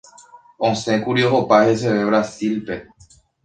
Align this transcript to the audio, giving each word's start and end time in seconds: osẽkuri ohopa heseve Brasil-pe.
osẽkuri 0.69 1.23
ohopa 1.29 1.57
heseve 1.67 2.03
Brasil-pe. 2.11 2.75